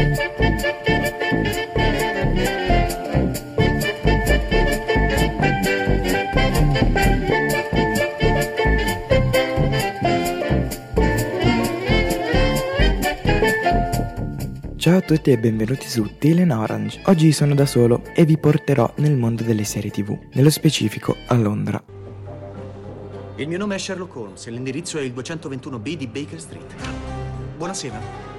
[0.00, 0.08] Ciao
[14.96, 17.02] a tutti e benvenuti su Dylan Orange.
[17.04, 21.34] Oggi sono da solo e vi porterò nel mondo delle serie tv, nello specifico a
[21.34, 21.84] Londra.
[23.36, 26.74] Il mio nome è Sherlock Holmes e l'indirizzo è il 221B di Baker Street.
[27.58, 28.29] Buonasera.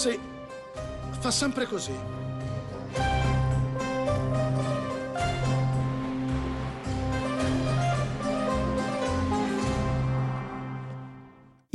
[0.00, 0.18] Sì,
[1.18, 1.92] fa sempre così.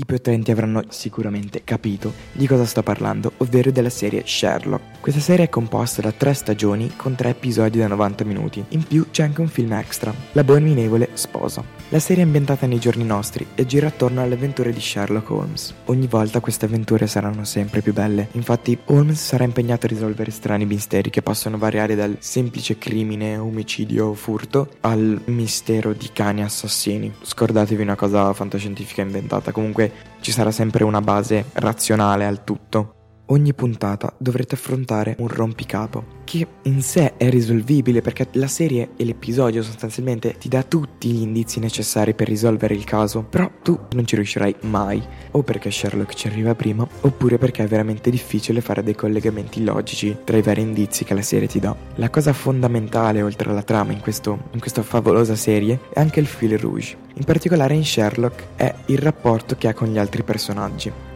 [0.05, 4.99] I più attenti avranno sicuramente capito di cosa sto parlando, ovvero della serie Sherlock.
[4.99, 8.63] Questa serie è composta da tre stagioni con tre episodi da 90 minuti.
[8.69, 11.63] In più c'è anche un film extra, L'abominevole sposa.
[11.89, 15.73] La serie è ambientata nei giorni nostri e gira attorno alle avventure di Sherlock Holmes.
[15.85, 18.27] Ogni volta queste avventure saranno sempre più belle.
[18.33, 24.07] Infatti Holmes sarà impegnato a risolvere strani misteri che possono variare dal semplice crimine, omicidio
[24.07, 27.11] o furto al mistero di cani assassini.
[27.21, 29.51] Scordatevi una cosa fantascientifica inventata.
[29.51, 32.94] Comunque ci sarà sempre una base razionale al tutto.
[33.29, 39.03] Ogni puntata dovrete affrontare un rompicapo che in sé è risolvibile perché la serie e
[39.03, 44.05] l'episodio sostanzialmente ti dà tutti gli indizi necessari per risolvere il caso, però tu non
[44.05, 48.83] ci riuscirai mai, o perché Sherlock ci arriva prima, oppure perché è veramente difficile fare
[48.83, 51.75] dei collegamenti logici tra i vari indizi che la serie ti dà.
[51.95, 56.27] La cosa fondamentale oltre alla trama in, questo, in questa favolosa serie è anche il
[56.27, 61.14] fil rouge, in particolare in Sherlock è il rapporto che ha con gli altri personaggi.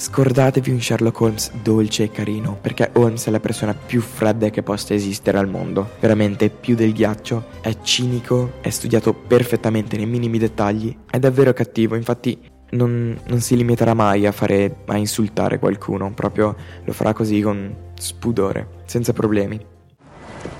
[0.00, 4.62] Scordatevi un Sherlock Holmes dolce e carino, perché Holmes è la persona più fredda che
[4.62, 5.90] possa esistere al mondo.
[6.00, 11.96] Veramente più del ghiaccio, è cinico, è studiato perfettamente nei minimi dettagli, è davvero cattivo,
[11.96, 17.42] infatti non, non si limiterà mai a fare a insultare qualcuno, proprio lo farà così
[17.42, 19.62] con spudore, senza problemi.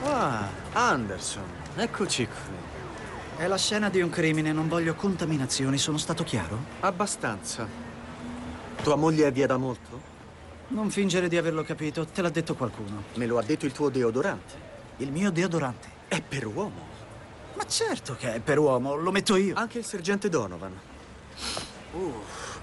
[0.04, 1.44] Ah, Anderson,
[1.76, 2.59] eccoci qui.
[3.42, 6.59] È la scena di un crimine, non voglio contaminazioni, sono stato chiaro?
[6.81, 7.90] Abbastanza.
[8.82, 10.00] Tua moglie è via da molto?
[10.68, 13.02] Non fingere di averlo capito, te l'ha detto qualcuno.
[13.14, 14.54] Me lo ha detto il tuo deodorante.
[14.98, 15.88] Il mio deodorante.
[16.08, 16.88] È per uomo.
[17.56, 19.54] Ma certo che è per uomo, lo metto io.
[19.54, 20.80] Anche il sergente Donovan.
[21.92, 22.14] Uh,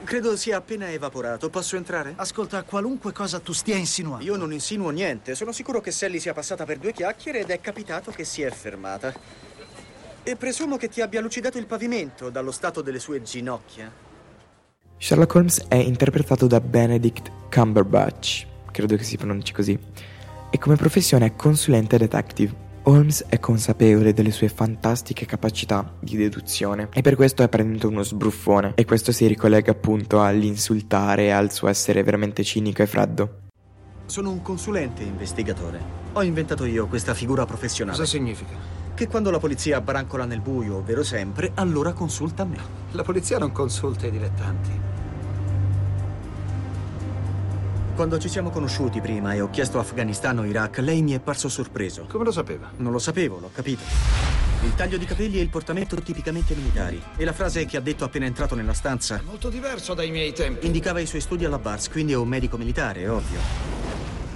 [0.04, 1.52] credo sia appena evaporato.
[1.52, 2.14] Posso entrare?
[2.16, 4.26] Ascolta, qualunque cosa tu stia insinuando.
[4.26, 5.36] Io non insinuo niente.
[5.36, 8.50] Sono sicuro che Sally sia passata per due chiacchiere ed è capitato che si è
[8.50, 9.14] fermata.
[10.24, 14.06] E presumo che ti abbia lucidato il pavimento dallo stato delle sue ginocchia.
[15.00, 19.78] Sherlock Holmes è interpretato da Benedict Cumberbatch, credo che si pronunci così,
[20.50, 22.66] e come professione è consulente detective.
[22.84, 28.02] Holmes è consapevole delle sue fantastiche capacità di deduzione e per questo è praticamente uno
[28.02, 33.40] sbruffone e questo si ricollega appunto all'insultare e al suo essere veramente cinico e freddo.
[34.06, 35.80] Sono un consulente investigatore.
[36.14, 37.98] Ho inventato io questa figura professionale.
[37.98, 38.56] Cosa significa?
[38.96, 42.58] Che quando la polizia brancola nel buio, ovvero sempre, allora consulta me.
[42.92, 44.87] La polizia non consulta i dilettanti.
[47.98, 51.50] Quando ci siamo conosciuti prima e ho chiesto Afghanistan o Iraq, lei mi è parso
[51.50, 52.06] sorpreso.
[52.08, 52.70] Come lo sapeva?
[52.78, 53.82] Non lo sapevo, l'ho capito.
[54.64, 57.02] Il taglio di capelli e il portamento tipicamente militari.
[57.16, 60.68] E la frase che ha detto appena entrato nella stanza Molto diverso dai miei tempi.
[60.68, 63.40] indicava i suoi studi alla Bars, quindi è un medico militare, ovvio.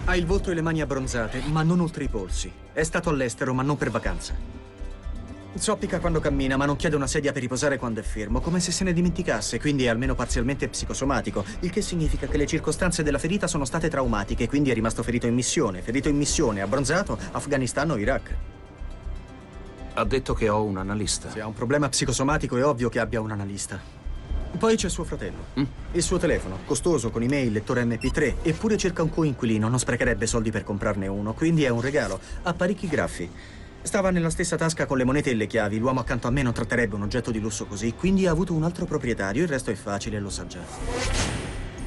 [0.05, 2.51] Ha il volto e le mani abbronzate, ma non oltre i polsi.
[2.73, 4.60] È stato all'estero, ma non per vacanza.
[5.53, 8.72] Zoppica quando cammina, ma non chiede una sedia per riposare quando è fermo, come se
[8.72, 13.17] se ne dimenticasse, quindi è almeno parzialmente psicosomatico, il che significa che le circostanze della
[13.17, 17.91] ferita sono state traumatiche, quindi è rimasto ferito in missione, ferito in missione, abbronzato, Afghanistan
[17.91, 18.35] o Iraq.
[19.94, 21.29] Ha detto che ho un analista.
[21.29, 23.78] Se ha un problema psicosomatico è ovvio che abbia un analista.
[24.57, 25.47] Poi c'è suo fratello.
[25.91, 30.50] Il suo telefono, costoso, con email, lettore MP3, eppure cerca un coinquilino, non sprecherebbe soldi
[30.50, 32.19] per comprarne uno, quindi è un regalo.
[32.44, 33.29] Ha parecchi graffi.
[33.83, 35.79] Stava nella stessa tasca con le monete e le chiavi.
[35.79, 38.63] L'uomo accanto a me non tratterebbe un oggetto di lusso così, quindi ha avuto un
[38.63, 39.41] altro proprietario.
[39.41, 40.59] Il resto è facile, lo sa già.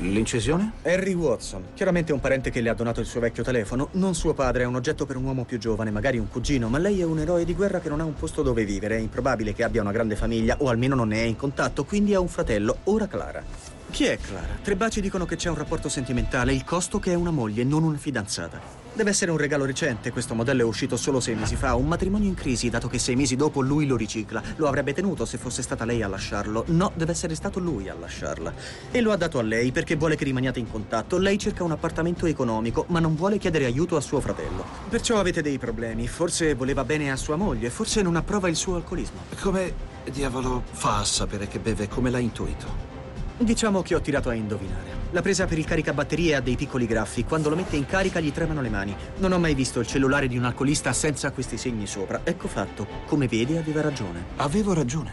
[0.01, 0.73] L'incisione?
[0.83, 3.89] Harry Watson, chiaramente un parente che le ha donato il suo vecchio telefono.
[3.93, 6.79] Non suo padre, è un oggetto per un uomo più giovane, magari un cugino, ma
[6.79, 8.97] lei è un eroe di guerra che non ha un posto dove vivere.
[8.97, 12.13] È improbabile che abbia una grande famiglia, o almeno non ne è in contatto, quindi
[12.13, 13.74] ha un fratello, ora Clara.
[13.95, 14.59] Chi è Clara?
[14.61, 17.85] Tre baci dicono che c'è un rapporto sentimentale, il costo che è una moglie, non
[17.85, 18.61] una fidanzata.
[18.93, 22.27] Deve essere un regalo recente, questo modello è uscito solo sei mesi fa, un matrimonio
[22.27, 24.43] in crisi, dato che sei mesi dopo lui lo ricicla.
[24.57, 26.65] Lo avrebbe tenuto se fosse stata lei a lasciarlo.
[26.71, 28.53] No, deve essere stato lui a lasciarla.
[28.91, 31.17] E lo ha dato a lei perché vuole che rimaniate in contatto.
[31.17, 34.65] Lei cerca un appartamento economico, ma non vuole chiedere aiuto a suo fratello.
[34.89, 36.09] Perciò avete dei problemi.
[36.09, 39.21] Forse voleva bene a sua moglie, forse non approva il suo alcolismo.
[39.41, 39.73] Come
[40.11, 42.94] diavolo fa a sapere che beve come l'ha intuito?
[43.37, 45.03] Diciamo che ho tirato a indovinare.
[45.11, 47.25] La presa per il caricabatterie ha dei piccoli graffi.
[47.25, 48.97] Quando lo mette in carica gli tremano le mani.
[49.19, 52.21] Non ho mai visto il cellulare di un alcolista senza questi segni sopra.
[52.25, 52.87] Ecco fatto.
[53.07, 54.25] Come vede, aveva ragione.
[54.37, 55.13] Avevo ragione.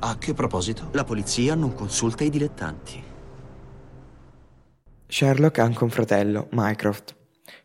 [0.00, 0.88] A che proposito?
[0.92, 3.02] La polizia non consulta i dilettanti.
[5.06, 7.14] Sherlock ha anche un fratello, Mycroft,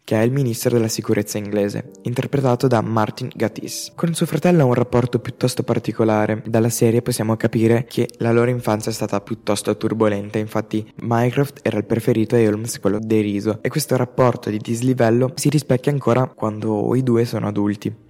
[0.09, 3.91] che è il ministro della sicurezza inglese, interpretato da Martin Gatiss.
[3.93, 6.41] Con suo fratello ha un rapporto piuttosto particolare.
[6.47, 11.77] Dalla serie possiamo capire che la loro infanzia è stata piuttosto turbolenta, infatti Mycroft era
[11.77, 16.95] il preferito e Holmes quello deriso, e questo rapporto di dislivello si rispecchia ancora quando
[16.95, 18.07] i due sono adulti.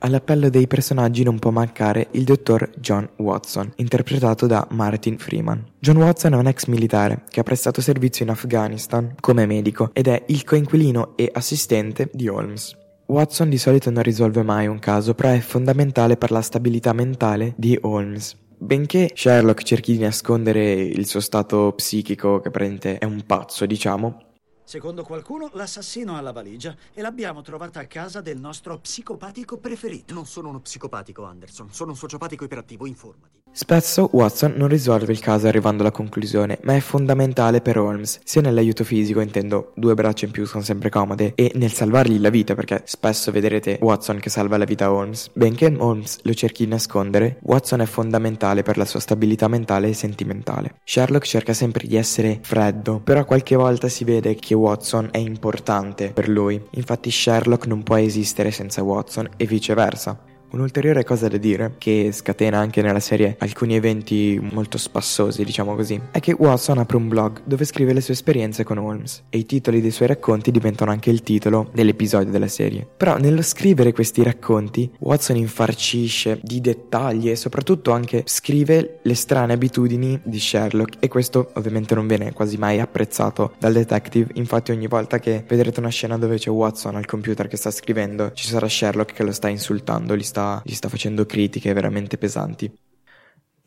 [0.00, 5.64] All'appello dei personaggi non può mancare il dottor John Watson, interpretato da Martin Freeman.
[5.80, 10.06] John Watson è un ex militare che ha prestato servizio in Afghanistan come medico ed
[10.06, 12.76] è il coinquilino e assistente di Holmes.
[13.06, 17.54] Watson di solito non risolve mai un caso, però è fondamentale per la stabilità mentale
[17.56, 18.36] di Holmes.
[18.56, 24.27] Benché Sherlock cerchi di nascondere il suo stato psichico, che praticamente è un pazzo, diciamo,
[24.68, 30.12] Secondo qualcuno, l'assassino ha la valigia e l'abbiamo trovata a casa del nostro psicopatico preferito.
[30.12, 31.72] Non sono uno psicopatico, Anderson.
[31.72, 32.84] Sono un sociopatico iperattivo.
[32.84, 33.38] Informati.
[33.50, 38.42] Spesso Watson non risolve il caso arrivando alla conclusione, ma è fondamentale per Holmes, sia
[38.42, 42.54] nell'aiuto fisico, intendo due braccia in più sono sempre comode, e nel salvargli la vita,
[42.54, 45.30] perché spesso vedrete Watson che salva la vita a Holmes.
[45.32, 49.94] Benché Holmes lo cerchi di nascondere, Watson è fondamentale per la sua stabilità mentale e
[49.94, 50.80] sentimentale.
[50.84, 56.10] Sherlock cerca sempre di essere freddo, però qualche volta si vede che Watson è importante
[56.10, 56.62] per lui.
[56.72, 60.27] Infatti Sherlock non può esistere senza Watson e viceversa.
[60.50, 66.00] Un'ulteriore cosa da dire, che scatena anche nella serie alcuni eventi molto spassosi, diciamo così,
[66.10, 69.44] è che Watson apre un blog dove scrive le sue esperienze con Holmes e i
[69.44, 72.88] titoli dei suoi racconti diventano anche il titolo dell'episodio della serie.
[72.96, 79.52] Però nello scrivere questi racconti, Watson infarcisce di dettagli e soprattutto anche scrive le strane
[79.52, 84.86] abitudini di Sherlock e questo ovviamente non viene quasi mai apprezzato dal detective, infatti ogni
[84.86, 88.66] volta che vedrete una scena dove c'è Watson al computer che sta scrivendo, ci sarà
[88.66, 92.72] Sherlock che lo sta insultando, gli sta sta, gli sta facendo critiche veramente pesanti.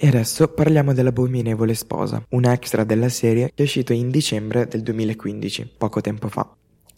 [0.04, 4.82] E adesso parliamo dell'abominevole sposa, un extra della serie che è uscito in dicembre del
[4.82, 6.50] 2015, poco tempo fa.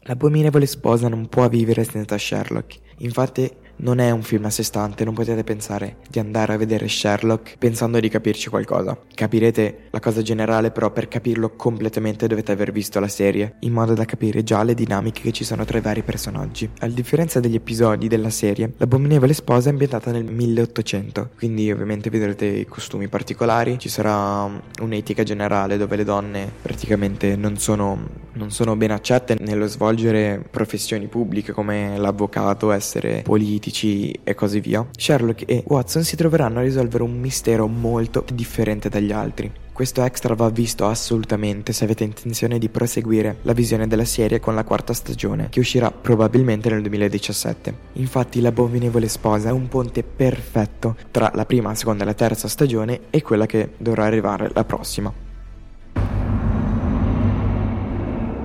[0.06, 5.04] L'abominevole sposa non può vivere senza Sherlock, infatti non è un film a sé stante,
[5.04, 8.98] non potete pensare di andare a vedere Sherlock pensando di capirci qualcosa.
[9.14, 13.94] Capirete la cosa generale, però per capirlo completamente dovete aver visto la serie, in modo
[13.94, 16.70] da capire già le dinamiche che ci sono tra i vari personaggi.
[16.80, 22.46] A differenza degli episodi della serie, l'abominevole sposa è ambientata nel 1800, quindi ovviamente vedrete
[22.46, 24.50] i costumi particolari, ci sarà
[24.82, 31.08] un'etica generale dove le donne praticamente non sono, non sono ben accette nello svolgere professioni
[31.08, 36.64] pubbliche come l'avvocato, essere politico politici e così via, Sherlock e Watson si troveranno a
[36.64, 39.50] risolvere un mistero molto differente dagli altri.
[39.72, 44.54] Questo extra va visto assolutamente se avete intenzione di proseguire la visione della serie con
[44.54, 47.74] la quarta stagione, che uscirà probabilmente nel 2017.
[47.94, 52.48] Infatti l'abominevole sposa è un ponte perfetto tra la prima, la seconda e la terza
[52.48, 55.12] stagione e quella che dovrà arrivare la prossima.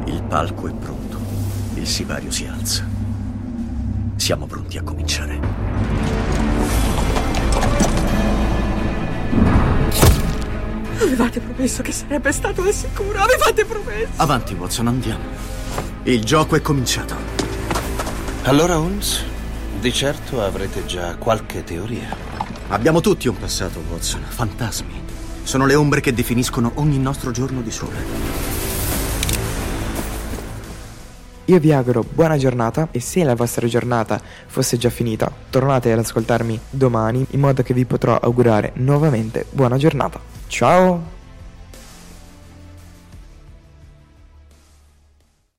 [0.04, 1.18] Il palco è pronto,
[1.74, 2.97] il sipario si alza.
[4.18, 5.38] Siamo pronti a cominciare.
[11.00, 14.08] Avevate promesso che sarebbe stato al sicuro, avevate promesso.
[14.16, 15.22] Avanti, Watson, andiamo.
[16.02, 17.14] Il gioco è cominciato.
[18.42, 19.22] Allora, Holmes,
[19.80, 22.14] di certo avrete già qualche teoria.
[22.70, 24.22] Abbiamo tutti un passato, Watson.
[24.26, 25.00] Fantasmi.
[25.44, 28.67] Sono le ombre che definiscono ogni nostro giorno di sole.
[31.48, 35.98] Io vi auguro buona giornata e se la vostra giornata fosse già finita, tornate ad
[35.98, 40.20] ascoltarmi domani in modo che vi potrò augurare nuovamente buona giornata.
[40.46, 41.17] Ciao!